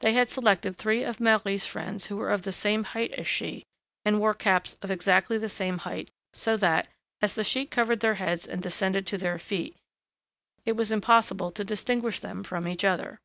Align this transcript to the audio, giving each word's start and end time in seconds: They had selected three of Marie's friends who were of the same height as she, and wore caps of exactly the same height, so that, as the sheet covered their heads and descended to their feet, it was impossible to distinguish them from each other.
They 0.00 0.14
had 0.14 0.28
selected 0.28 0.76
three 0.76 1.04
of 1.04 1.20
Marie's 1.20 1.64
friends 1.66 2.06
who 2.06 2.16
were 2.16 2.32
of 2.32 2.42
the 2.42 2.50
same 2.50 2.82
height 2.82 3.12
as 3.12 3.28
she, 3.28 3.62
and 4.04 4.18
wore 4.18 4.34
caps 4.34 4.74
of 4.82 4.90
exactly 4.90 5.38
the 5.38 5.48
same 5.48 5.78
height, 5.86 6.10
so 6.32 6.56
that, 6.56 6.88
as 7.20 7.36
the 7.36 7.44
sheet 7.44 7.70
covered 7.70 8.00
their 8.00 8.16
heads 8.16 8.44
and 8.44 8.60
descended 8.60 9.06
to 9.06 9.18
their 9.18 9.38
feet, 9.38 9.76
it 10.64 10.72
was 10.72 10.90
impossible 10.90 11.52
to 11.52 11.62
distinguish 11.62 12.18
them 12.18 12.42
from 12.42 12.66
each 12.66 12.84
other. 12.84 13.20